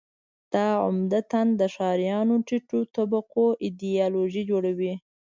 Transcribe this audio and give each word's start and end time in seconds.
دا 0.53 0.67
عمدتاً 0.85 1.41
د 1.59 1.61
ښاریانو 1.75 2.35
ټیټو 2.47 2.79
طبقو 2.95 3.45
ایدیالوژي 3.65 4.43
جوړوي. 4.51 4.93